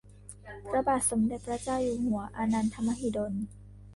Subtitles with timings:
[0.67, 3.33] พระบาทสมเด็จพระเจ้าอยู่หัวอานันทมหิดล